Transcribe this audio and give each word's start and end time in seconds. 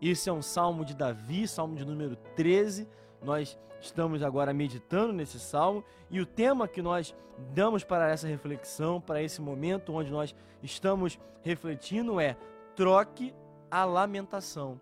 Esse 0.00 0.30
é 0.30 0.32
um 0.32 0.40
salmo 0.40 0.82
de 0.82 0.94
Davi, 0.94 1.46
salmo 1.46 1.76
de 1.76 1.84
número 1.84 2.16
13. 2.34 2.88
Nós 3.22 3.58
estamos 3.82 4.22
agora 4.22 4.54
meditando 4.54 5.12
nesse 5.12 5.38
salmo 5.38 5.84
e 6.10 6.20
o 6.20 6.26
tema 6.26 6.66
que 6.66 6.80
nós 6.80 7.14
damos 7.52 7.84
para 7.84 8.08
essa 8.08 8.26
reflexão, 8.26 8.98
para 8.98 9.22
esse 9.22 9.42
momento 9.42 9.92
onde 9.92 10.10
nós 10.10 10.34
estamos 10.62 11.18
refletindo 11.42 12.18
é: 12.18 12.34
troque 12.74 13.34
a 13.70 13.84
lamentação 13.84 14.80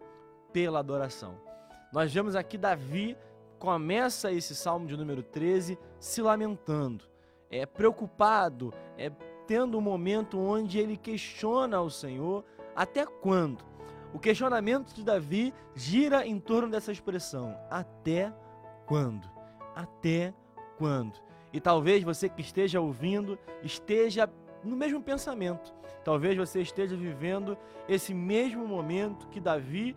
pela 0.53 0.79
adoração. 0.79 1.35
Nós 1.93 2.13
vemos 2.13 2.37
aqui 2.37 2.57
Davi 2.57 3.17
começa 3.59 4.31
esse 4.31 4.55
salmo 4.55 4.87
de 4.87 4.97
número 4.97 5.21
13 5.21 5.77
se 5.99 6.23
lamentando, 6.23 7.05
é 7.51 7.67
preocupado, 7.67 8.73
é 8.97 9.11
tendo 9.49 9.79
um 9.79 9.81
momento 9.81 10.39
onde 10.39 10.79
ele 10.79 10.97
questiona 10.97 11.81
o 11.81 11.91
Senhor 11.91 12.45
até 12.77 13.05
quando? 13.05 13.65
O 14.13 14.19
questionamento 14.19 14.95
de 14.95 15.05
Davi 15.05 15.53
gira 15.75 16.27
em 16.27 16.39
torno 16.41 16.71
dessa 16.71 16.93
expressão: 16.93 17.57
até 17.71 18.33
quando? 18.87 19.29
Até 19.75 20.33
quando? 20.77 21.21
E 21.53 21.61
talvez 21.61 22.03
você 22.03 22.29
que 22.29 22.41
esteja 22.41 22.81
ouvindo 22.81 23.39
esteja 23.63 24.31
no 24.65 24.77
mesmo 24.77 25.01
pensamento. 25.03 25.75
Talvez 26.05 26.37
você 26.37 26.61
esteja 26.61 26.97
vivendo 26.97 27.57
esse 27.89 28.15
mesmo 28.15 28.67
momento 28.67 29.29
que 29.29 29.41
Davi 29.41 29.95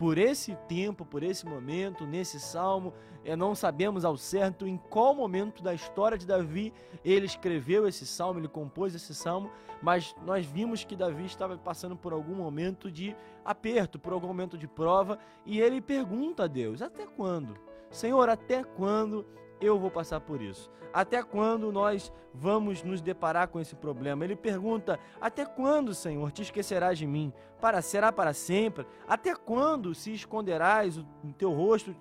por 0.00 0.16
esse 0.16 0.56
tempo, 0.66 1.04
por 1.04 1.22
esse 1.22 1.44
momento, 1.44 2.06
nesse 2.06 2.40
salmo, 2.40 2.94
é, 3.22 3.36
não 3.36 3.54
sabemos 3.54 4.02
ao 4.02 4.16
certo 4.16 4.66
em 4.66 4.78
qual 4.78 5.14
momento 5.14 5.62
da 5.62 5.74
história 5.74 6.16
de 6.16 6.26
Davi 6.26 6.72
ele 7.04 7.26
escreveu 7.26 7.86
esse 7.86 8.06
salmo, 8.06 8.40
ele 8.40 8.48
compôs 8.48 8.94
esse 8.94 9.14
salmo, 9.14 9.50
mas 9.82 10.16
nós 10.24 10.46
vimos 10.46 10.84
que 10.84 10.96
Davi 10.96 11.26
estava 11.26 11.58
passando 11.58 11.98
por 11.98 12.14
algum 12.14 12.34
momento 12.34 12.90
de 12.90 13.14
aperto, 13.44 13.98
por 13.98 14.14
algum 14.14 14.28
momento 14.28 14.56
de 14.56 14.66
prova, 14.66 15.18
e 15.44 15.60
ele 15.60 15.82
pergunta 15.82 16.44
a 16.44 16.46
Deus: 16.46 16.80
até 16.80 17.06
quando? 17.06 17.54
Senhor, 17.90 18.26
até 18.30 18.64
quando 18.64 19.26
eu 19.60 19.78
vou 19.78 19.90
passar 19.90 20.20
por 20.20 20.40
isso? 20.40 20.70
Até 20.92 21.22
quando 21.22 21.70
nós 21.70 22.12
vamos 22.34 22.82
nos 22.82 23.00
deparar 23.00 23.48
com 23.48 23.60
esse 23.60 23.76
problema? 23.76 24.24
Ele 24.24 24.36
pergunta: 24.36 24.98
Até 25.20 25.44
quando, 25.44 25.94
Senhor, 25.94 26.32
te 26.32 26.42
esquecerás 26.42 26.98
de 26.98 27.06
mim? 27.06 27.32
Para 27.60 27.82
será 27.82 28.10
para 28.10 28.32
sempre? 28.32 28.86
Até 29.06 29.34
quando 29.34 29.94
se 29.94 30.12
esconderás 30.12 30.98
o 30.98 31.04
teu 31.36 31.52
rosto 31.52 31.94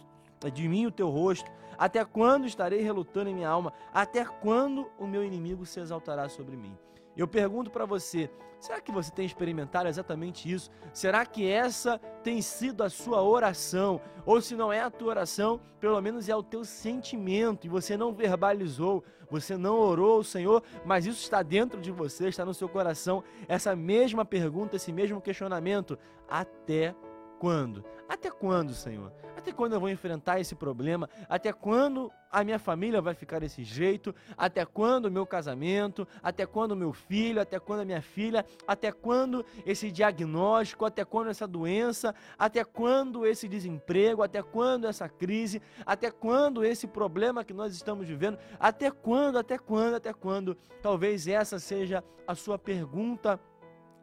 de 0.53 0.67
mim 0.67 0.85
o 0.85 0.91
teu 0.91 1.09
rosto? 1.09 1.51
Até 1.77 2.03
quando 2.03 2.45
estarei 2.45 2.81
relutando 2.81 3.29
em 3.29 3.35
minha 3.35 3.49
alma? 3.49 3.73
Até 3.93 4.25
quando 4.25 4.89
o 4.97 5.05
meu 5.05 5.23
inimigo 5.23 5.65
se 5.65 5.79
exaltará 5.79 6.27
sobre 6.27 6.55
mim? 6.57 6.77
Eu 7.19 7.27
pergunto 7.27 7.69
para 7.69 7.85
você, 7.85 8.29
será 8.61 8.79
que 8.79 8.93
você 8.93 9.11
tem 9.11 9.25
experimentado 9.25 9.89
exatamente 9.89 10.49
isso? 10.49 10.71
Será 10.93 11.25
que 11.25 11.45
essa 11.45 11.99
tem 12.23 12.41
sido 12.41 12.81
a 12.81 12.89
sua 12.89 13.21
oração? 13.21 13.99
Ou 14.25 14.39
se 14.39 14.55
não 14.55 14.71
é 14.71 14.79
a 14.79 14.89
tua 14.89 15.09
oração, 15.09 15.59
pelo 15.81 15.99
menos 15.99 16.29
é 16.29 16.35
o 16.35 16.41
teu 16.41 16.63
sentimento 16.63 17.67
e 17.67 17.69
você 17.69 17.97
não 17.97 18.13
verbalizou, 18.13 19.03
você 19.29 19.57
não 19.57 19.77
orou 19.77 20.13
ao 20.13 20.23
Senhor, 20.23 20.63
mas 20.85 21.05
isso 21.05 21.21
está 21.21 21.43
dentro 21.43 21.81
de 21.81 21.91
você, 21.91 22.29
está 22.29 22.45
no 22.45 22.53
seu 22.53 22.69
coração. 22.69 23.21
Essa 23.49 23.75
mesma 23.75 24.23
pergunta, 24.23 24.77
esse 24.77 24.93
mesmo 24.93 25.19
questionamento, 25.19 25.99
até 26.29 26.95
quando? 27.39 27.85
Até 28.07 28.29
quando, 28.29 28.73
Senhor? 28.73 29.13
Até 29.37 29.53
quando 29.53 29.73
eu 29.73 29.79
vou 29.79 29.89
enfrentar 29.89 30.41
esse 30.41 30.53
problema? 30.53 31.09
Até 31.29 31.53
quando 31.53 32.11
a 32.29 32.43
minha 32.43 32.59
família 32.59 33.01
vai 33.01 33.13
ficar 33.13 33.39
desse 33.39 33.63
jeito? 33.63 34.13
Até 34.37 34.65
quando 34.65 35.05
o 35.05 35.11
meu 35.11 35.25
casamento? 35.25 36.05
Até 36.21 36.45
quando 36.45 36.73
o 36.73 36.75
meu 36.75 36.91
filho? 36.91 37.39
Até 37.39 37.57
quando 37.57 37.79
a 37.79 37.85
minha 37.85 38.01
filha? 38.01 38.45
Até 38.67 38.91
quando 38.91 39.45
esse 39.65 39.89
diagnóstico? 39.89 40.83
Até 40.83 41.05
quando 41.05 41.29
essa 41.29 41.47
doença? 41.47 42.13
Até 42.37 42.65
quando 42.65 43.25
esse 43.25 43.47
desemprego? 43.47 44.21
Até 44.21 44.43
quando 44.43 44.85
essa 44.85 45.07
crise? 45.07 45.61
Até 45.85 46.11
quando 46.11 46.65
esse 46.65 46.85
problema 46.85 47.45
que 47.45 47.53
nós 47.53 47.73
estamos 47.73 48.05
vivendo? 48.05 48.37
Até 48.59 48.91
quando? 48.91 49.39
Até 49.39 49.57
quando? 49.57 49.95
Até 49.95 50.11
quando? 50.11 50.55
Talvez 50.81 51.27
essa 51.27 51.57
seja 51.57 52.03
a 52.27 52.35
sua 52.35 52.59
pergunta 52.59 53.39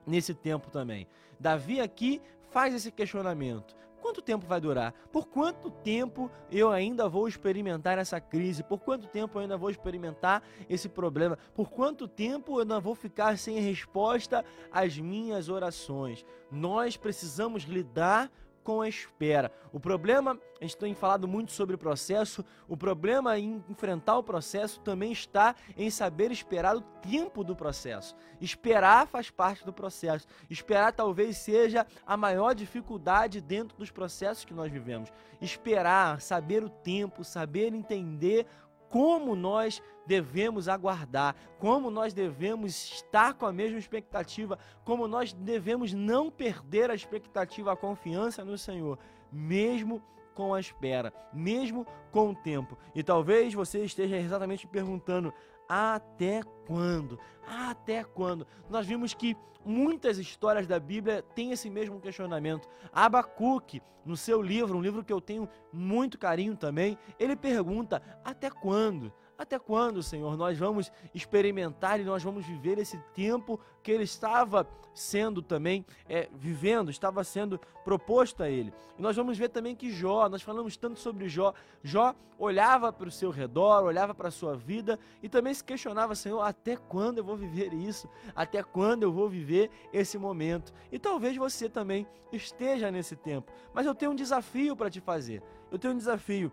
nesse 0.06 0.32
tempo 0.32 0.70
também. 0.70 1.06
Davi 1.38 1.80
aqui 1.80 2.22
faz 2.50 2.74
esse 2.74 2.90
questionamento. 2.90 3.74
Quanto 4.00 4.22
tempo 4.22 4.46
vai 4.46 4.60
durar? 4.60 4.92
Por 5.10 5.26
quanto 5.26 5.68
tempo 5.68 6.30
eu 6.50 6.70
ainda 6.70 7.08
vou 7.08 7.26
experimentar 7.26 7.98
essa 7.98 8.20
crise? 8.20 8.62
Por 8.62 8.78
quanto 8.78 9.08
tempo 9.08 9.36
eu 9.36 9.42
ainda 9.42 9.56
vou 9.56 9.68
experimentar 9.68 10.42
esse 10.68 10.88
problema? 10.88 11.36
Por 11.54 11.70
quanto 11.70 12.06
tempo 12.06 12.54
eu 12.54 12.60
ainda 12.60 12.78
vou 12.78 12.94
ficar 12.94 13.36
sem 13.36 13.58
resposta 13.58 14.44
às 14.70 14.96
minhas 14.96 15.48
orações? 15.48 16.24
Nós 16.50 16.96
precisamos 16.96 17.64
lidar 17.64 18.30
com 18.66 18.81
a 18.81 18.88
espera. 18.88 19.53
O 19.72 19.78
problema, 19.78 20.37
a 20.60 20.65
gente 20.65 20.77
tem 20.77 20.93
falado 20.93 21.28
muito 21.28 21.53
sobre 21.53 21.77
o 21.77 21.78
processo, 21.78 22.44
o 22.66 22.77
problema 22.77 23.38
em 23.38 23.65
enfrentar 23.69 24.19
o 24.19 24.25
processo 24.25 24.81
também 24.81 25.12
está 25.12 25.54
em 25.77 25.88
saber 25.88 26.32
esperar 26.32 26.76
o 26.76 26.81
tempo 26.81 27.44
do 27.44 27.55
processo. 27.55 28.16
Esperar 28.41 29.06
faz 29.06 29.31
parte 29.31 29.65
do 29.65 29.72
processo. 29.72 30.26
Esperar 30.50 30.93
talvez 30.93 31.37
seja 31.37 31.87
a 32.05 32.16
maior 32.16 32.56
dificuldade 32.56 33.41
dentro 33.41 33.78
dos 33.78 33.93
processos 33.93 34.44
que 34.44 34.53
nós 34.53 34.72
vivemos. 34.72 35.12
Esperar, 35.41 36.21
saber 36.21 36.65
o 36.65 36.69
tempo, 36.69 37.22
saber 37.22 37.72
entender 37.72 38.47
como 38.96 39.36
nós 39.36 39.82
devemos 40.06 40.68
aguardar, 40.68 41.36
como 41.58 41.90
nós 41.90 42.14
devemos 42.14 42.94
estar 42.94 43.34
com 43.34 43.44
a 43.44 43.52
mesma 43.52 43.78
expectativa, 43.78 44.58
como 44.86 45.06
nós 45.06 45.34
devemos 45.34 45.92
não 45.92 46.30
perder 46.30 46.90
a 46.90 46.94
expectativa, 46.94 47.70
a 47.70 47.76
confiança 47.76 48.42
no 48.42 48.56
Senhor, 48.56 48.98
mesmo 49.30 50.02
com 50.34 50.54
a 50.54 50.60
espera, 50.60 51.12
mesmo 51.30 51.86
com 52.10 52.30
o 52.30 52.34
tempo. 52.34 52.78
E 52.94 53.02
talvez 53.02 53.52
você 53.52 53.84
esteja 53.84 54.16
exatamente 54.16 54.66
perguntando: 54.66 55.30
até 55.69 56.43
quando? 56.66 57.19
Até 57.47 58.04
quando? 58.04 58.47
Nós 58.69 58.87
vimos 58.87 59.15
que 59.15 59.37
muitas 59.65 60.19
histórias 60.19 60.66
da 60.66 60.78
Bíblia 60.78 61.22
têm 61.34 61.50
esse 61.50 61.69
mesmo 61.69 62.00
questionamento. 62.00 62.69
Abacuque, 62.93 63.82
no 64.05 64.16
seu 64.16 64.41
livro, 64.41 64.78
um 64.78 64.82
livro 64.82 65.05
que 65.05 65.12
eu 65.12 65.21
tenho 65.21 65.49
muito 65.72 66.19
carinho 66.19 66.56
também, 66.56 66.97
ele 67.19 67.34
pergunta: 67.34 68.00
até 68.25 68.49
quando? 68.49 69.12
Até 69.38 69.58
quando, 69.58 70.02
Senhor, 70.02 70.36
nós 70.36 70.56
vamos 70.56 70.91
experimentar 71.14 72.00
e 72.00 72.04
nós 72.04 72.22
vamos 72.22 72.47
viver 72.47 72.78
esse 72.78 72.98
tempo 73.14 73.60
que 73.82 73.91
ele 73.91 74.04
estava 74.04 74.66
sendo 74.94 75.42
também 75.42 75.84
é, 76.08 76.28
vivendo, 76.32 76.91
estava 76.91 77.22
sendo 77.22 77.60
proposto 77.84 78.42
a 78.42 78.48
ele? 78.48 78.72
E 78.98 79.02
nós 79.02 79.14
vamos 79.14 79.36
ver 79.36 79.50
também 79.50 79.76
que 79.76 79.91
Jó, 79.91 80.26
nós 80.28 80.41
falamos 80.41 80.76
tanto 80.78 80.98
sobre 80.98 81.28
Jó, 81.28 81.52
Jó 81.82 82.14
olhava 82.38 82.91
para 82.91 83.08
o 83.08 83.10
seu 83.10 83.30
redor, 83.30 83.84
olhava 83.84 84.14
para 84.14 84.28
a 84.28 84.30
sua 84.30 84.56
vida 84.56 84.98
e 85.22 85.28
também 85.28 85.52
se 85.52 85.62
questionava, 85.62 86.14
Senhor, 86.14 86.41
até 86.41 86.76
quando 86.76 87.19
eu 87.19 87.25
vou 87.25 87.36
viver 87.36 87.75
isso? 87.75 88.08
Até 88.34 88.62
quando 88.62 89.02
eu 89.02 89.12
vou 89.12 89.28
viver 89.28 89.70
esse 89.92 90.16
momento? 90.16 90.72
E 90.91 90.98
talvez 90.98 91.36
você 91.36 91.69
também 91.69 92.06
esteja 92.32 92.91
nesse 92.91 93.16
tempo, 93.16 93.52
mas 93.75 93.84
eu 93.84 93.94
tenho 93.94 94.12
um 94.12 94.16
desafio 94.16 94.75
para 94.75 94.91
te 94.91 95.00
fazer. 95.00 95.42
Eu 95.70 95.78
tenho 95.78 95.92
um 95.92 95.98
desafio. 95.98 96.50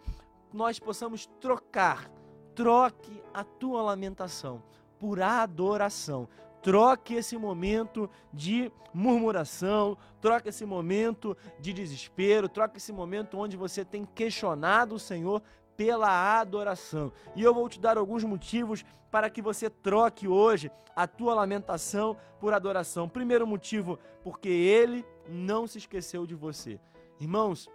Nós 0.52 0.80
possamos 0.80 1.26
trocar 1.40 2.10
troque 2.56 3.22
a 3.34 3.44
tua 3.44 3.82
lamentação 3.82 4.62
por 5.00 5.22
adoração. 5.22 6.28
Troque 6.62 7.16
esse 7.16 7.38
momento 7.38 8.10
de 8.32 8.72
murmuração, 8.94 9.98
troque 10.22 10.48
esse 10.48 10.66
momento 10.66 11.36
de 11.60 11.74
desespero, 11.74 12.48
troque 12.48 12.78
esse 12.78 12.94
momento 12.94 13.38
onde 13.38 13.58
você 13.58 13.84
tem 13.84 14.06
questionado 14.06 14.96
o 14.96 15.00
Senhor 15.00 15.42
pela 15.76 16.40
adoração. 16.40 17.12
E 17.36 17.44
eu 17.44 17.54
vou 17.54 17.68
te 17.68 17.80
dar 17.80 17.98
alguns 17.98 18.24
motivos 18.24 18.86
para 19.12 19.30
que 19.30 19.42
você 19.42 19.70
troque 19.70 20.28
hoje 20.28 20.72
a 20.96 21.06
tua 21.06 21.34
lamentação 21.34 22.16
por 22.40 22.54
adoração. 22.54 23.10
Primeiro 23.10 23.46
motivo, 23.46 24.00
porque 24.24 24.48
ele 24.48 25.06
não 25.28 25.68
se 25.68 25.80
esqueceu 25.80 26.26
de 26.26 26.36
você. 26.36 26.80
Irmãos, 27.20 27.70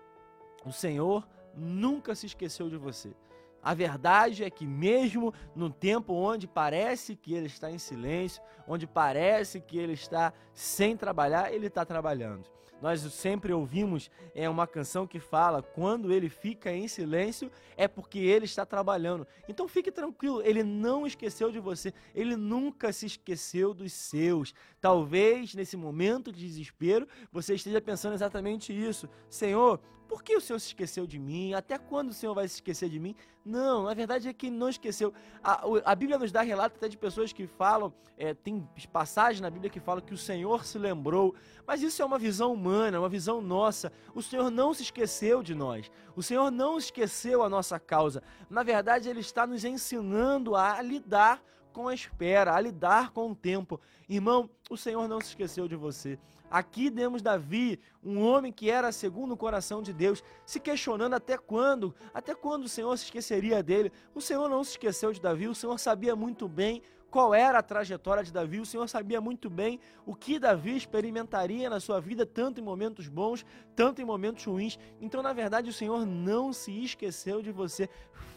o 0.65 0.73
Senhor 0.73 1.27
nunca 1.55 2.15
se 2.15 2.27
esqueceu 2.27 2.69
de 2.71 2.77
você. 2.77 3.15
A 3.63 3.75
verdade 3.75 4.45
é 4.45 4.51
que, 4.51 4.67
mesmo 4.67 5.35
no 5.55 5.71
tempo 5.71 6.13
onde 6.13 6.47
parece 6.47 7.17
que 7.17 7.35
ele 7.35 7.47
está 7.47 7.71
em 7.71 7.79
silêncio, 7.79 8.43
onde 8.67 8.87
parece 8.87 9.61
que 9.61 9.79
ele 9.79 9.93
está 9.93 10.33
sem 10.53 10.97
trabalhar, 10.97 11.53
ele 11.53 11.67
está 11.67 11.85
trabalhando. 11.85 12.45
Nós 12.81 13.01
sempre 13.13 13.53
ouvimos 13.53 14.11
é 14.35 14.49
uma 14.49 14.67
canção 14.67 15.07
que 15.07 15.19
fala: 15.19 15.63
quando 15.63 16.13
ele 16.13 16.29
fica 16.29 16.73
em 16.73 16.87
silêncio 16.87 17.51
é 17.77 17.89
porque 17.89 18.19
ele 18.19 18.45
está 18.45 18.65
trabalhando. 18.65 19.27
Então 19.49 19.67
fique 19.67 19.91
tranquilo, 19.91 20.41
ele 20.43 20.63
não 20.63 21.07
esqueceu 21.07 21.51
de 21.51 21.59
você, 21.59 21.93
ele 22.15 22.37
nunca 22.37 22.93
se 22.93 23.07
esqueceu 23.07 23.75
dos 23.75 23.93
seus. 23.93 24.55
Talvez 24.81 25.55
nesse 25.55 25.77
momento 25.77 26.31
de 26.31 26.47
desespero 26.47 27.09
você 27.33 27.55
esteja 27.55 27.81
pensando 27.81 28.15
exatamente 28.15 28.73
isso: 28.73 29.09
Senhor, 29.29 29.81
por 30.09 30.23
que 30.23 30.35
o 30.35 30.41
Senhor 30.41 30.59
se 30.59 30.69
esqueceu 30.69 31.07
de 31.07 31.19
mim? 31.19 31.53
Até 31.53 31.77
quando 31.77 32.09
o 32.09 32.13
Senhor 32.15 32.35
vai 32.35 32.49
se 32.49 32.55
esquecer 32.55 32.89
de 32.89 32.99
mim? 32.99 33.15
Não, 33.45 33.85
na 33.85 33.95
verdade 33.95 34.27
é 34.27 34.33
que 34.33 34.51
não 34.51 34.69
esqueceu. 34.69 35.13
A, 35.45 35.63
a 35.85 35.95
Bíblia 35.95 36.19
nos 36.19 36.33
dá 36.33 36.41
relato 36.41 36.77
até 36.77 36.89
de 36.89 36.97
pessoas 36.97 37.33
que 37.33 37.47
falam, 37.47 37.93
é, 38.17 38.33
tem 38.33 38.67
passagens 38.91 39.41
na 39.41 39.51
Bíblia 39.51 39.71
que 39.71 39.79
falam 39.79 40.03
que 40.03 40.15
o 40.15 40.19
Senhor 40.19 40.65
se 40.65 40.79
lembrou, 40.79 41.35
mas 41.67 41.83
isso 41.83 42.01
é 42.01 42.05
uma 42.05 42.19
visão 42.19 42.53
humana, 42.53 42.99
uma 42.99 43.09
visão 43.09 43.43
nossa. 43.43 43.93
O 44.15 44.23
Senhor 44.23 44.51
não 44.51 44.73
se 44.73 44.83
esqueceu 44.83 45.43
de 45.43 45.55
nós, 45.55 45.91
o 46.17 46.23
Senhor 46.23 46.51
não 46.51 46.79
esqueceu 46.79 47.43
a 47.43 47.49
nossa 47.49 47.79
causa. 47.79 48.23
Na 48.49 48.63
verdade, 48.63 49.09
Ele 49.09 49.21
está 49.21 49.47
nos 49.47 49.65
ensinando 49.65 50.57
a 50.57 50.81
lidar 50.81 51.43
com 51.73 51.89
a 51.89 51.95
espera, 51.95 52.55
a 52.55 52.61
lidar 52.61 53.11
com 53.11 53.31
o 53.31 53.35
tempo. 53.35 53.81
Irmão, 54.09 54.51
o 54.71 54.77
Senhor 54.77 55.07
não 55.09 55.21
se 55.21 55.29
esqueceu 55.29 55.69
de 55.69 55.77
você. 55.77 56.19
Aqui 56.51 56.91
temos 56.91 57.21
Davi, 57.21 57.79
um 58.03 58.23
homem 58.23 58.51
que 58.51 58.71
era 58.71 58.91
segundo 58.91 59.33
o 59.33 59.37
coração 59.37 59.83
de 59.83 59.93
Deus, 59.93 60.25
se 60.47 60.59
questionando 60.59 61.15
até 61.15 61.37
quando, 61.37 61.95
até 62.15 62.35
quando 62.35 62.65
o 62.65 62.69
Senhor 62.69 62.97
se 62.97 63.05
esqueceria 63.05 63.63
dele. 63.63 63.93
O 64.15 64.21
Senhor 64.21 64.49
não 64.49 64.65
se 64.65 64.71
esqueceu 64.71 65.13
de 65.13 65.21
Davi, 65.21 65.47
o 65.47 65.55
Senhor 65.55 65.79
sabia 65.79 66.17
muito 66.17 66.49
bem 66.49 66.83
qual 67.11 67.35
era 67.35 67.59
a 67.59 67.63
trajetória 67.63 68.23
de 68.23 68.33
Davi, 68.33 68.61
o 68.61 68.67
Senhor 68.67 68.87
sabia 68.89 69.21
muito 69.21 69.49
bem 69.49 69.81
o 70.05 70.15
que 70.15 70.39
Davi 70.39 70.77
experimentaria 70.77 71.71
na 71.71 71.81
sua 71.81 72.01
vida, 72.01 72.27
tanto 72.27 72.61
em 72.61 72.65
momentos 72.65 73.09
bons, 73.09 73.45
tanto 73.75 74.03
em 74.03 74.05
momentos 74.05 74.45
ruins. 74.45 74.79
Então, 75.01 75.23
na 75.23 75.33
verdade, 75.33 75.71
o 75.71 75.73
Senhor 75.73 76.05
não 76.05 76.53
se 76.53 76.73
esqueceu 76.85 77.41
de 77.41 77.51
você. 77.51 77.89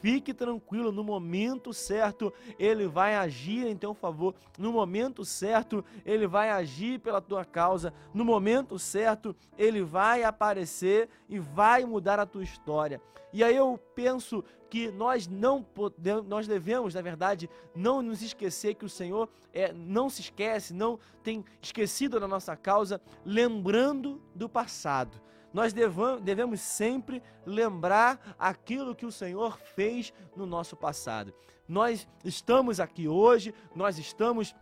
Fique 0.02 0.34
tranquilo, 0.34 0.92
no 0.92 1.04
momento 1.04 1.74
certo, 1.74 2.34
Ele 2.58 2.88
vai 2.88 3.16
agir 3.16 3.68
em 3.68 3.76
teu 3.76 3.94
favor. 3.94 4.34
No 4.58 4.72
momento 4.72 5.26
certo, 5.26 5.84
Ele 6.06 6.26
vai 6.26 6.50
agir 6.50 7.00
pela 7.00 7.22
tua 7.22 7.44
causa. 7.44 7.94
No 8.14 8.24
momento 8.24 8.80
certo, 8.80 9.36
Ele 9.58 9.84
vai 9.84 10.24
aparecer 10.24 11.10
e 11.28 11.40
vai 11.40 11.86
mudar 11.86 12.20
a 12.20 12.26
tua 12.26 12.44
história. 12.44 13.02
E 13.34 13.44
aí 13.44 13.56
eu 13.56 13.80
penso 13.96 14.44
que 14.70 14.90
nós 14.90 15.28
não 15.28 15.62
podemos, 15.62 16.26
nós 16.26 16.48
devemos, 16.48 16.94
na 16.94 17.02
verdade, 17.02 17.50
não 17.76 18.02
nos 18.02 18.22
esquecer 18.22 18.76
que 18.76 18.86
o 18.86 18.90
Senhor 18.90 19.30
é, 19.54 19.74
não 19.74 20.10
se 20.10 20.22
esquece, 20.22 20.74
não 20.74 20.98
tem 21.22 21.44
esquecido 21.62 22.20
da 22.20 22.28
nossa 22.28 22.56
causa, 22.56 23.02
lembrando 23.26 24.22
do 24.34 24.48
passado. 24.48 25.20
Nós 25.54 25.74
devemos 25.74 26.62
sempre 26.62 27.22
lembrar 27.46 28.36
aquilo 28.40 28.96
que 28.96 29.06
o 29.06 29.12
Senhor 29.12 29.58
fez 29.58 30.14
no 30.36 30.46
nosso 30.46 30.78
passado. 30.78 31.34
Nós 31.68 32.08
estamos 32.24 32.80
aqui 32.80 33.08
hoje, 33.08 33.54
nós 33.76 33.98
estamos 33.98 34.56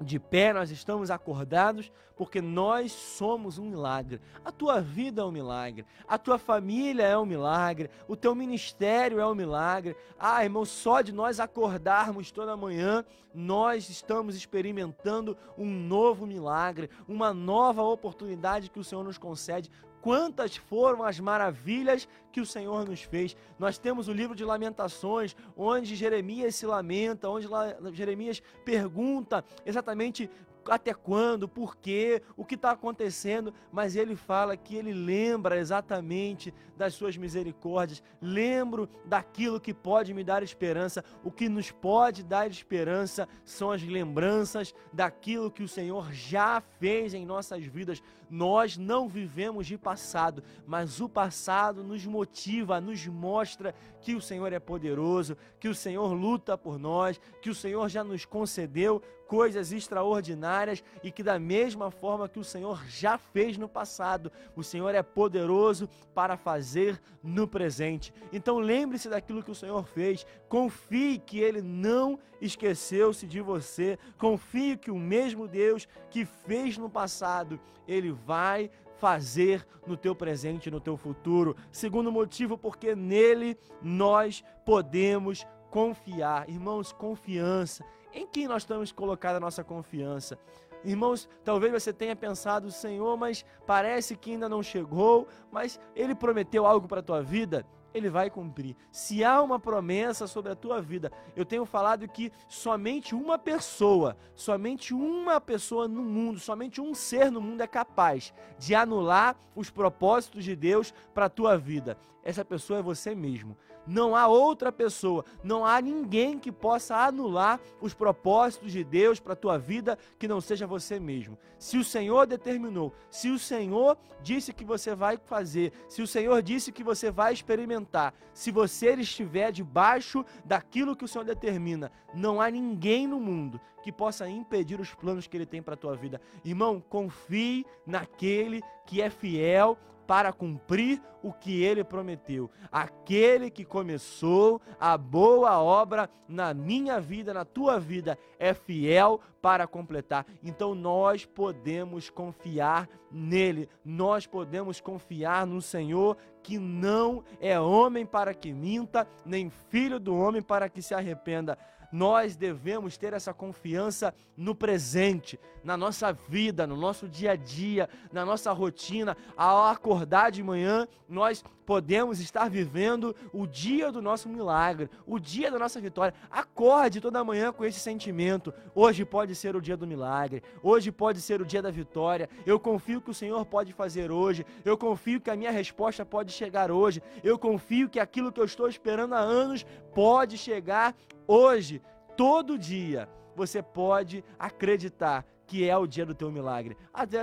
de 0.00 0.18
pé, 0.18 0.52
nós 0.52 0.70
estamos 0.70 1.10
acordados 1.10 1.90
porque 2.16 2.40
nós 2.40 2.92
somos 2.92 3.58
um 3.58 3.64
milagre. 3.64 4.20
A 4.44 4.52
tua 4.52 4.80
vida 4.80 5.22
é 5.22 5.24
um 5.24 5.30
milagre, 5.30 5.84
a 6.06 6.16
tua 6.16 6.38
família 6.38 7.02
é 7.02 7.18
um 7.18 7.26
milagre, 7.26 7.90
o 8.06 8.16
teu 8.16 8.34
ministério 8.34 9.20
é 9.20 9.26
um 9.26 9.34
milagre. 9.34 9.96
Ah, 10.18 10.42
irmão, 10.44 10.64
só 10.64 11.00
de 11.00 11.12
nós 11.12 11.40
acordarmos 11.40 12.30
toda 12.30 12.56
manhã, 12.56 13.04
nós 13.34 13.88
estamos 13.88 14.36
experimentando 14.36 15.36
um 15.58 15.68
novo 15.68 16.26
milagre, 16.26 16.88
uma 17.08 17.34
nova 17.34 17.82
oportunidade 17.82 18.70
que 18.70 18.78
o 18.78 18.84
Senhor 18.84 19.02
nos 19.02 19.18
concede 19.18 19.70
quantas 20.04 20.54
foram 20.54 21.02
as 21.02 21.18
maravilhas 21.18 22.06
que 22.30 22.38
o 22.38 22.44
Senhor 22.44 22.86
nos 22.86 23.00
fez. 23.00 23.34
Nós 23.58 23.78
temos 23.78 24.06
o 24.06 24.12
livro 24.12 24.36
de 24.36 24.44
Lamentações, 24.44 25.34
onde 25.56 25.96
Jeremias 25.96 26.56
se 26.56 26.66
lamenta, 26.66 27.26
onde 27.30 27.48
Jeremias 27.94 28.42
pergunta 28.66 29.42
exatamente 29.64 30.28
até 30.70 30.94
quando, 30.94 31.48
por 31.48 31.76
quê, 31.76 32.22
o 32.36 32.44
que 32.44 32.54
está 32.54 32.70
acontecendo, 32.70 33.52
mas 33.72 33.96
ele 33.96 34.16
fala 34.16 34.56
que 34.56 34.76
ele 34.76 34.92
lembra 34.92 35.58
exatamente 35.58 36.52
das 36.76 36.94
suas 36.94 37.16
misericórdias, 37.16 38.02
lembro 38.20 38.88
daquilo 39.04 39.60
que 39.60 39.74
pode 39.74 40.12
me 40.14 40.24
dar 40.24 40.42
esperança. 40.42 41.04
O 41.22 41.30
que 41.30 41.48
nos 41.48 41.70
pode 41.70 42.22
dar 42.22 42.50
esperança 42.50 43.28
são 43.44 43.70
as 43.70 43.82
lembranças 43.82 44.74
daquilo 44.92 45.50
que 45.50 45.62
o 45.62 45.68
Senhor 45.68 46.12
já 46.12 46.60
fez 46.78 47.14
em 47.14 47.24
nossas 47.24 47.64
vidas. 47.64 48.02
Nós 48.34 48.76
não 48.76 49.08
vivemos 49.08 49.64
de 49.64 49.78
passado, 49.78 50.42
mas 50.66 51.00
o 51.00 51.08
passado 51.08 51.84
nos 51.84 52.04
motiva, 52.04 52.80
nos 52.80 53.06
mostra 53.06 53.72
que 54.00 54.16
o 54.16 54.20
Senhor 54.20 54.52
é 54.52 54.58
poderoso, 54.58 55.36
que 55.60 55.68
o 55.68 55.74
Senhor 55.74 56.12
luta 56.12 56.58
por 56.58 56.76
nós, 56.76 57.20
que 57.40 57.48
o 57.48 57.54
Senhor 57.54 57.88
já 57.88 58.02
nos 58.02 58.24
concedeu 58.24 59.00
coisas 59.26 59.72
extraordinárias 59.72 60.82
e 61.02 61.10
que, 61.10 61.22
da 61.22 61.38
mesma 61.38 61.90
forma 61.90 62.28
que 62.28 62.38
o 62.38 62.44
Senhor 62.44 62.84
já 62.86 63.16
fez 63.16 63.56
no 63.56 63.68
passado, 63.68 64.30
o 64.54 64.62
Senhor 64.62 64.94
é 64.94 65.02
poderoso 65.02 65.88
para 66.14 66.36
fazer 66.36 67.00
no 67.22 67.48
presente. 67.48 68.12
Então, 68.32 68.58
lembre-se 68.58 69.08
daquilo 69.08 69.42
que 69.42 69.50
o 69.50 69.54
Senhor 69.54 69.84
fez, 69.86 70.26
confie 70.48 71.18
que 71.18 71.38
Ele 71.38 71.62
não 71.62 72.18
esqueceu-se 72.40 73.26
de 73.26 73.40
você, 73.40 73.98
confie 74.18 74.76
que 74.76 74.90
o 74.90 74.98
mesmo 74.98 75.48
Deus 75.48 75.88
que 76.10 76.24
fez 76.24 76.76
no 76.76 76.90
passado, 76.90 77.58
Ele 77.88 78.12
vai 78.24 78.70
fazer 78.96 79.66
no 79.86 79.96
teu 79.96 80.14
presente 80.14 80.66
e 80.66 80.70
no 80.70 80.80
teu 80.80 80.96
futuro. 80.96 81.56
Segundo 81.70 82.10
motivo, 82.10 82.56
porque 82.56 82.94
nele 82.94 83.56
nós 83.82 84.44
podemos 84.64 85.46
confiar. 85.70 86.48
Irmãos, 86.48 86.92
confiança. 86.92 87.84
Em 88.12 88.26
quem 88.26 88.46
nós 88.46 88.62
estamos 88.62 88.92
colocando 88.92 89.36
a 89.36 89.40
nossa 89.40 89.64
confiança? 89.64 90.38
Irmãos, 90.84 91.28
talvez 91.42 91.72
você 91.72 91.92
tenha 91.92 92.14
pensado, 92.14 92.70
Senhor, 92.70 93.16
mas 93.16 93.44
parece 93.66 94.16
que 94.16 94.32
ainda 94.32 94.48
não 94.48 94.62
chegou, 94.62 95.26
mas 95.50 95.80
Ele 95.96 96.14
prometeu 96.14 96.66
algo 96.66 96.86
para 96.86 97.00
a 97.00 97.02
tua 97.02 97.22
vida 97.22 97.66
ele 97.94 98.10
vai 98.10 98.28
cumprir. 98.28 98.76
Se 98.90 99.22
há 99.24 99.40
uma 99.40 99.58
promessa 99.58 100.26
sobre 100.26 100.50
a 100.50 100.56
tua 100.56 100.82
vida, 100.82 101.12
eu 101.36 101.44
tenho 101.44 101.64
falado 101.64 102.06
que 102.08 102.32
somente 102.48 103.14
uma 103.14 103.38
pessoa, 103.38 104.16
somente 104.34 104.92
uma 104.92 105.40
pessoa 105.40 105.86
no 105.86 106.02
mundo, 106.02 106.40
somente 106.40 106.80
um 106.80 106.92
ser 106.94 107.30
no 107.30 107.40
mundo 107.40 107.60
é 107.60 107.66
capaz 107.66 108.34
de 108.58 108.74
anular 108.74 109.36
os 109.54 109.70
propósitos 109.70 110.44
de 110.44 110.56
Deus 110.56 110.92
para 111.14 111.26
a 111.26 111.30
tua 111.30 111.56
vida. 111.56 111.96
Essa 112.24 112.44
pessoa 112.44 112.78
é 112.78 112.82
você 112.82 113.14
mesmo. 113.14 113.56
Não 113.86 114.16
há 114.16 114.26
outra 114.26 114.72
pessoa, 114.72 115.26
não 115.42 115.64
há 115.64 115.78
ninguém 115.80 116.38
que 116.38 116.50
possa 116.50 116.96
anular 116.96 117.60
os 117.82 117.92
propósitos 117.92 118.72
de 118.72 118.82
Deus 118.82 119.20
para 119.20 119.34
a 119.34 119.36
tua 119.36 119.58
vida 119.58 119.98
que 120.18 120.26
não 120.26 120.40
seja 120.40 120.66
você 120.66 120.98
mesmo. 120.98 121.38
Se 121.58 121.76
o 121.76 121.84
Senhor 121.84 122.26
determinou, 122.26 122.94
se 123.10 123.28
o 123.28 123.38
Senhor 123.38 123.98
disse 124.22 124.54
que 124.54 124.64
você 124.64 124.94
vai 124.94 125.18
fazer, 125.18 125.70
se 125.86 126.00
o 126.00 126.06
Senhor 126.06 126.42
disse 126.42 126.72
que 126.72 126.82
você 126.82 127.10
vai 127.10 127.34
experimentar, 127.34 128.14
se 128.32 128.50
você 128.50 128.94
estiver 128.94 129.52
debaixo 129.52 130.24
daquilo 130.46 130.96
que 130.96 131.04
o 131.04 131.08
Senhor 131.08 131.24
determina, 131.24 131.92
não 132.14 132.40
há 132.40 132.50
ninguém 132.50 133.06
no 133.06 133.20
mundo 133.20 133.60
que 133.82 133.92
possa 133.92 134.26
impedir 134.26 134.80
os 134.80 134.94
planos 134.94 135.26
que 135.26 135.36
ele 135.36 135.44
tem 135.44 135.62
para 135.62 135.74
a 135.74 135.76
tua 135.76 135.94
vida. 135.94 136.18
Irmão, 136.42 136.82
confie 136.88 137.66
naquele 137.86 138.62
que 138.86 139.02
é 139.02 139.10
fiel 139.10 139.78
para 140.06 140.32
cumprir 140.32 141.00
o 141.22 141.32
que 141.32 141.62
ele 141.62 141.82
prometeu. 141.82 142.50
Aquele 142.70 143.50
que 143.50 143.64
começou 143.64 144.60
a 144.78 144.96
boa 144.98 145.58
obra 145.62 146.10
na 146.28 146.52
minha 146.52 147.00
vida, 147.00 147.32
na 147.32 147.44
tua 147.44 147.80
vida, 147.80 148.18
é 148.38 148.52
fiel 148.52 149.20
para 149.40 149.66
completar. 149.66 150.26
Então 150.42 150.74
nós 150.74 151.24
podemos 151.24 152.10
confiar 152.10 152.88
nele, 153.10 153.68
nós 153.84 154.26
podemos 154.26 154.80
confiar 154.80 155.46
no 155.46 155.62
Senhor 155.62 156.16
que 156.42 156.58
não 156.58 157.24
é 157.40 157.58
homem 157.58 158.04
para 158.04 158.34
que 158.34 158.52
minta, 158.52 159.08
nem 159.24 159.48
filho 159.48 159.98
do 159.98 160.14
homem 160.14 160.42
para 160.42 160.68
que 160.68 160.82
se 160.82 160.94
arrependa 160.94 161.56
nós 161.94 162.34
devemos 162.34 162.96
ter 162.96 163.12
essa 163.12 163.32
confiança 163.32 164.12
no 164.36 164.52
presente, 164.52 165.38
na 165.62 165.76
nossa 165.76 166.12
vida, 166.12 166.66
no 166.66 166.76
nosso 166.76 167.08
dia 167.08 167.30
a 167.30 167.36
dia, 167.36 167.88
na 168.12 168.24
nossa 168.24 168.50
rotina. 168.50 169.16
Ao 169.36 169.66
acordar 169.66 170.32
de 170.32 170.42
manhã, 170.42 170.88
nós 171.08 171.44
podemos 171.64 172.18
estar 172.18 172.50
vivendo 172.50 173.14
o 173.32 173.46
dia 173.46 173.92
do 173.92 174.02
nosso 174.02 174.28
milagre, 174.28 174.90
o 175.06 175.20
dia 175.20 175.52
da 175.52 175.58
nossa 175.58 175.80
vitória. 175.80 176.12
Acorde 176.32 177.00
toda 177.00 177.22
manhã 177.22 177.52
com 177.52 177.64
esse 177.64 177.78
sentimento. 177.78 178.52
Hoje 178.74 179.04
pode 179.04 179.32
ser 179.36 179.54
o 179.54 179.60
dia 179.60 179.76
do 179.76 179.86
milagre, 179.86 180.42
hoje 180.64 180.90
pode 180.90 181.20
ser 181.20 181.40
o 181.40 181.46
dia 181.46 181.62
da 181.62 181.70
vitória. 181.70 182.28
Eu 182.44 182.58
confio 182.58 183.00
que 183.00 183.10
o 183.10 183.14
Senhor 183.14 183.46
pode 183.46 183.72
fazer 183.72 184.10
hoje, 184.10 184.44
eu 184.64 184.76
confio 184.76 185.20
que 185.20 185.30
a 185.30 185.36
minha 185.36 185.52
resposta 185.52 186.04
pode 186.04 186.32
chegar 186.32 186.72
hoje, 186.72 187.00
eu 187.22 187.38
confio 187.38 187.88
que 187.88 188.00
aquilo 188.00 188.32
que 188.32 188.40
eu 188.40 188.44
estou 188.44 188.68
esperando 188.68 189.14
há 189.14 189.20
anos 189.20 189.64
pode 189.94 190.36
chegar 190.36 190.94
hoje, 191.26 191.82
todo 192.16 192.58
dia, 192.58 193.08
você 193.34 193.62
pode 193.62 194.24
acreditar 194.38 195.26
que 195.46 195.68
é 195.68 195.76
o 195.76 195.86
dia 195.86 196.06
do 196.06 196.14
teu 196.14 196.30
milagre. 196.30 196.76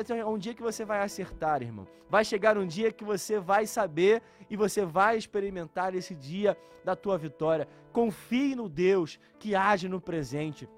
É 0.10 0.26
um 0.26 0.38
dia 0.38 0.54
que 0.54 0.62
você 0.62 0.86
vai 0.86 1.02
acertar, 1.02 1.62
irmão. 1.62 1.88
Vai 2.10 2.24
chegar 2.24 2.58
um 2.58 2.68
dia 2.68 2.92
que 2.92 3.04
você 3.04 3.40
vai 3.40 3.66
saber 3.66 4.22
e 4.50 4.56
você 4.56 4.86
vai 4.86 5.18
experimentar 5.18 5.96
esse 5.96 6.14
dia 6.14 6.58
da 6.84 6.96
tua 6.96 7.18
vitória. 7.18 7.68
Confie 7.92 8.56
no 8.56 8.70
Deus 8.70 9.20
que 9.40 9.56
age 9.56 9.88
no 9.88 10.00
presente. 10.00 10.70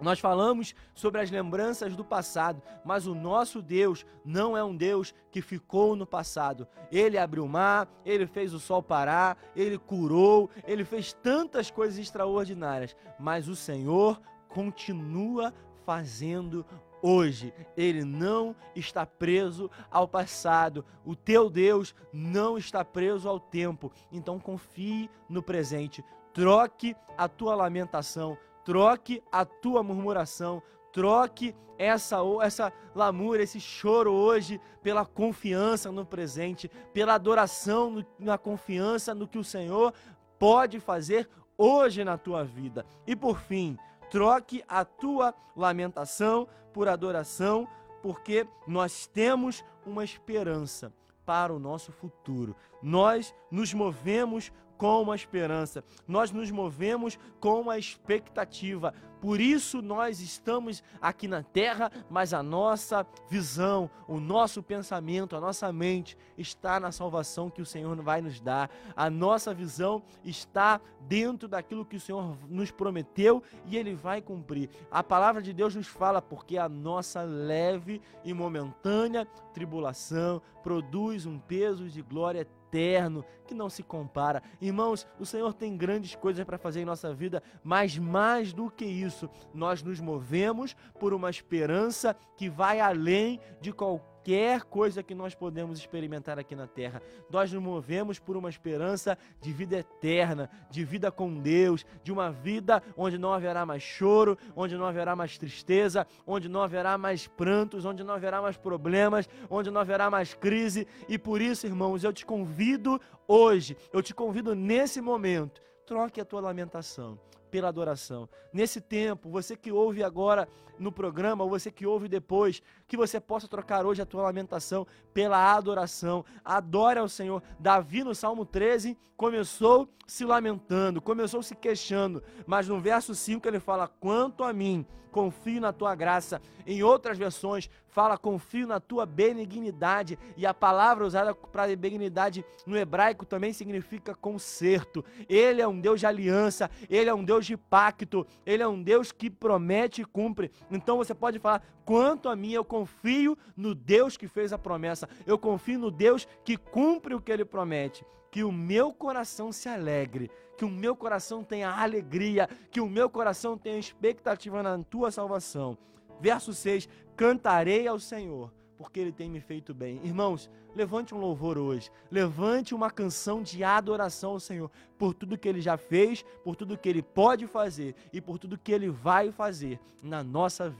Nós 0.00 0.18
falamos 0.18 0.74
sobre 0.94 1.20
as 1.20 1.30
lembranças 1.30 1.94
do 1.94 2.04
passado, 2.04 2.62
mas 2.84 3.06
o 3.06 3.14
nosso 3.14 3.60
Deus 3.60 4.06
não 4.24 4.56
é 4.56 4.64
um 4.64 4.74
Deus 4.74 5.14
que 5.30 5.42
ficou 5.42 5.94
no 5.94 6.06
passado. 6.06 6.66
Ele 6.90 7.18
abriu 7.18 7.44
o 7.44 7.48
mar, 7.48 7.88
ele 8.04 8.26
fez 8.26 8.54
o 8.54 8.60
sol 8.60 8.82
parar, 8.82 9.36
ele 9.54 9.78
curou, 9.78 10.48
ele 10.66 10.84
fez 10.84 11.12
tantas 11.12 11.70
coisas 11.70 11.98
extraordinárias, 11.98 12.96
mas 13.18 13.48
o 13.48 13.54
Senhor 13.54 14.20
continua 14.48 15.52
fazendo 15.84 16.64
hoje. 17.02 17.52
Ele 17.76 18.04
não 18.04 18.54
está 18.74 19.04
preso 19.06 19.70
ao 19.90 20.06
passado. 20.06 20.84
O 21.04 21.14
teu 21.14 21.50
Deus 21.50 21.94
não 22.12 22.58
está 22.58 22.84
preso 22.84 23.28
ao 23.28 23.40
tempo. 23.40 23.92
Então 24.12 24.38
confie 24.38 25.10
no 25.28 25.42
presente. 25.42 26.04
Troque 26.32 26.94
a 27.16 27.28
tua 27.28 27.54
lamentação 27.54 28.36
troque 28.70 29.20
a 29.32 29.44
tua 29.44 29.82
murmuração, 29.82 30.62
troque 30.92 31.56
essa 31.76 32.18
essa 32.40 32.72
lamúria, 32.94 33.42
esse 33.42 33.58
choro 33.58 34.12
hoje 34.12 34.60
pela 34.80 35.04
confiança 35.04 35.90
no 35.90 36.06
presente, 36.06 36.70
pela 36.94 37.14
adoração 37.14 38.06
na 38.16 38.38
confiança 38.38 39.12
no 39.12 39.26
que 39.26 39.38
o 39.38 39.42
Senhor 39.42 39.92
pode 40.38 40.78
fazer 40.78 41.28
hoje 41.58 42.04
na 42.04 42.16
tua 42.16 42.44
vida. 42.44 42.86
E 43.04 43.16
por 43.16 43.40
fim, 43.40 43.76
troque 44.08 44.62
a 44.68 44.84
tua 44.84 45.34
lamentação 45.56 46.46
por 46.72 46.86
adoração, 46.86 47.66
porque 48.00 48.46
nós 48.68 49.08
temos 49.08 49.64
uma 49.84 50.04
esperança 50.04 50.92
para 51.26 51.52
o 51.52 51.58
nosso 51.58 51.90
futuro. 51.90 52.54
Nós 52.80 53.34
nos 53.50 53.74
movemos 53.74 54.52
com 54.80 55.02
uma 55.02 55.14
esperança, 55.14 55.84
nós 56.08 56.32
nos 56.32 56.50
movemos 56.50 57.18
com 57.38 57.60
uma 57.60 57.76
expectativa. 57.76 58.94
Por 59.20 59.38
isso 59.38 59.82
nós 59.82 60.20
estamos 60.20 60.82
aqui 61.02 61.28
na 61.28 61.42
terra, 61.42 61.92
mas 62.08 62.32
a 62.32 62.42
nossa 62.42 63.06
visão, 63.28 63.90
o 64.08 64.18
nosso 64.18 64.62
pensamento, 64.62 65.36
a 65.36 65.40
nossa 65.40 65.70
mente 65.70 66.16
está 66.38 66.80
na 66.80 66.90
salvação 66.90 67.50
que 67.50 67.60
o 67.60 67.66
Senhor 67.66 67.94
vai 68.00 68.22
nos 68.22 68.40
dar. 68.40 68.70
A 68.96 69.10
nossa 69.10 69.52
visão 69.52 70.02
está 70.24 70.80
dentro 71.02 71.46
daquilo 71.46 71.84
que 71.84 71.96
o 71.96 72.00
Senhor 72.00 72.38
nos 72.48 72.70
prometeu 72.70 73.42
e 73.66 73.76
ele 73.76 73.94
vai 73.94 74.22
cumprir. 74.22 74.70
A 74.90 75.02
palavra 75.02 75.42
de 75.42 75.52
Deus 75.52 75.74
nos 75.74 75.88
fala 75.88 76.22
porque 76.22 76.56
a 76.56 76.70
nossa 76.70 77.20
leve 77.20 78.00
e 78.24 78.32
momentânea 78.32 79.26
tribulação 79.52 80.40
produz 80.62 81.26
um 81.26 81.38
peso 81.38 81.86
de 81.86 82.00
glória 82.00 82.40
eterna 82.40 82.59
eterno 82.70 83.24
que 83.46 83.54
não 83.54 83.68
se 83.68 83.82
compara. 83.82 84.42
Irmãos, 84.60 85.06
o 85.18 85.26
Senhor 85.26 85.52
tem 85.52 85.76
grandes 85.76 86.14
coisas 86.14 86.44
para 86.44 86.56
fazer 86.56 86.80
em 86.80 86.84
nossa 86.84 87.12
vida, 87.12 87.42
mas 87.64 87.98
mais 87.98 88.52
do 88.52 88.70
que 88.70 88.84
isso, 88.84 89.28
nós 89.52 89.82
nos 89.82 89.98
movemos 89.98 90.76
por 90.98 91.12
uma 91.12 91.28
esperança 91.28 92.16
que 92.36 92.48
vai 92.48 92.78
além 92.80 93.40
de 93.60 93.72
qualquer 93.72 94.10
qualquer 94.30 94.62
coisa 94.62 95.02
que 95.02 95.12
nós 95.12 95.34
podemos 95.34 95.80
experimentar 95.80 96.38
aqui 96.38 96.54
na 96.54 96.68
terra. 96.68 97.02
Nós 97.28 97.52
nos 97.52 97.60
movemos 97.60 98.20
por 98.20 98.36
uma 98.36 98.48
esperança 98.48 99.18
de 99.40 99.52
vida 99.52 99.78
eterna, 99.78 100.48
de 100.70 100.84
vida 100.84 101.10
com 101.10 101.34
Deus, 101.34 101.84
de 102.04 102.12
uma 102.12 102.30
vida 102.30 102.80
onde 102.96 103.18
não 103.18 103.32
haverá 103.32 103.66
mais 103.66 103.82
choro, 103.82 104.38
onde 104.54 104.76
não 104.76 104.86
haverá 104.86 105.16
mais 105.16 105.36
tristeza, 105.36 106.06
onde 106.24 106.48
não 106.48 106.62
haverá 106.62 106.96
mais 106.96 107.26
prantos, 107.26 107.84
onde 107.84 108.04
não 108.04 108.14
haverá 108.14 108.40
mais 108.40 108.56
problemas, 108.56 109.28
onde 109.48 109.68
não 109.68 109.80
haverá 109.80 110.08
mais 110.08 110.32
crise. 110.32 110.86
E 111.08 111.18
por 111.18 111.40
isso, 111.40 111.66
irmãos, 111.66 112.04
eu 112.04 112.12
te 112.12 112.24
convido 112.24 113.00
hoje, 113.26 113.76
eu 113.92 114.00
te 114.00 114.14
convido 114.14 114.54
nesse 114.54 115.00
momento, 115.00 115.60
troque 115.84 116.20
a 116.20 116.24
tua 116.24 116.40
lamentação 116.40 117.18
pela 117.50 117.68
adoração. 117.68 118.28
Nesse 118.52 118.80
tempo, 118.80 119.28
você 119.28 119.56
que 119.56 119.72
ouve 119.72 120.04
agora 120.04 120.48
no 120.78 120.90
programa, 120.90 121.44
ou 121.44 121.50
você 121.50 121.70
que 121.70 121.86
ouve 121.86 122.08
depois, 122.08 122.62
que 122.90 122.96
você 122.96 123.20
possa 123.20 123.46
trocar 123.46 123.86
hoje 123.86 124.02
a 124.02 124.04
tua 124.04 124.24
lamentação 124.24 124.84
pela 125.14 125.54
adoração. 125.54 126.24
Adore 126.44 126.98
ao 126.98 127.08
Senhor. 127.08 127.40
Davi, 127.56 128.02
no 128.02 128.16
Salmo 128.16 128.44
13, 128.44 128.98
começou 129.16 129.88
se 130.08 130.24
lamentando, 130.24 131.00
começou 131.00 131.40
se 131.40 131.54
queixando, 131.54 132.20
mas 132.48 132.66
no 132.66 132.80
verso 132.80 133.14
5 133.14 133.46
ele 133.46 133.60
fala: 133.60 133.86
Quanto 133.86 134.42
a 134.42 134.52
mim, 134.52 134.84
confio 135.10 135.60
na 135.60 135.72
tua 135.72 135.94
graça. 135.94 136.40
Em 136.66 136.82
outras 136.82 137.18
versões, 137.18 137.68
fala: 137.88 138.16
Confio 138.16 138.66
na 138.66 138.80
tua 138.80 139.04
benignidade. 139.04 140.18
E 140.36 140.46
a 140.46 140.54
palavra 140.54 141.04
usada 141.04 141.34
para 141.34 141.74
benignidade 141.76 142.44
no 142.66 142.76
hebraico 142.76 143.26
também 143.26 143.52
significa 143.52 144.14
conserto. 144.14 145.04
Ele 145.28 145.60
é 145.60 145.68
um 145.68 145.78
Deus 145.78 146.00
de 146.00 146.06
aliança, 146.06 146.70
ele 146.88 147.10
é 147.10 147.14
um 147.14 147.24
Deus 147.24 147.44
de 147.44 147.56
pacto, 147.56 148.26
ele 148.46 148.62
é 148.62 148.68
um 148.68 148.82
Deus 148.82 149.12
que 149.12 149.28
promete 149.28 150.02
e 150.02 150.04
cumpre. 150.04 150.50
Então 150.70 150.96
você 150.96 151.14
pode 151.14 151.38
falar: 151.38 151.62
Quanto 151.84 152.28
a 152.28 152.36
mim, 152.36 152.52
eu 152.52 152.64
confio 152.80 153.36
no 153.56 153.74
Deus 153.74 154.16
que 154.16 154.26
fez 154.26 154.52
a 154.52 154.58
promessa, 154.58 155.08
eu 155.26 155.38
confio 155.38 155.78
no 155.78 155.90
Deus 155.90 156.26
que 156.44 156.56
cumpre 156.56 157.14
o 157.14 157.20
que 157.20 157.30
ele 157.30 157.44
promete. 157.44 158.04
Que 158.30 158.42
o 158.44 158.52
meu 158.52 158.92
coração 158.92 159.52
se 159.52 159.68
alegre, 159.68 160.30
que 160.56 160.64
o 160.64 160.70
meu 160.70 160.94
coração 160.96 161.42
tenha 161.42 161.70
alegria, 161.70 162.48
que 162.70 162.80
o 162.80 162.88
meu 162.88 163.10
coração 163.10 163.58
tenha 163.58 163.78
expectativa 163.78 164.62
na 164.62 164.78
tua 164.82 165.10
salvação. 165.10 165.76
Verso 166.20 166.54
6: 166.54 166.88
Cantarei 167.16 167.86
ao 167.86 167.98
Senhor 167.98 168.52
porque 168.78 168.98
ele 168.98 169.12
tem 169.12 169.28
me 169.28 169.40
feito 169.40 169.74
bem. 169.74 170.00
Irmãos, 170.02 170.48
levante 170.74 171.14
um 171.14 171.18
louvor 171.18 171.58
hoje, 171.58 171.90
levante 172.10 172.74
uma 172.74 172.90
canção 172.90 173.42
de 173.42 173.62
adoração 173.62 174.30
ao 174.30 174.40
Senhor 174.40 174.70
por 174.96 175.12
tudo 175.12 175.36
que 175.36 175.46
ele 175.46 175.60
já 175.60 175.76
fez, 175.76 176.24
por 176.42 176.56
tudo 176.56 176.78
que 176.78 176.88
ele 176.88 177.02
pode 177.02 177.46
fazer 177.46 177.94
e 178.10 178.22
por 178.22 178.38
tudo 178.38 178.56
que 178.56 178.72
ele 178.72 178.88
vai 178.88 179.30
fazer 179.30 179.78
na 180.02 180.24
nossa 180.24 180.70
vida. 180.70 180.78